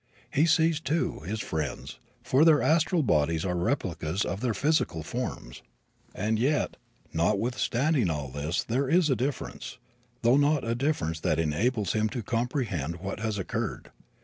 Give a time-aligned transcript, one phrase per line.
[0.33, 5.61] He sees, too, his friends, for their astral bodies are replicas of their physical forms.
[6.15, 6.75] And yet,
[7.13, 9.77] notwithstanding all this there is a difference,
[10.23, 13.91] though not a difference that enables him to comprehend what has occurred.